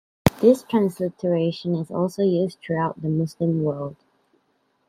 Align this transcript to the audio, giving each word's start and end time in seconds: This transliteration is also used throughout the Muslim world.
This 0.39 0.63
transliteration 0.63 1.75
is 1.75 1.91
also 1.91 2.23
used 2.23 2.57
throughout 2.59 3.03
the 3.03 3.07
Muslim 3.07 3.61
world. 3.61 3.97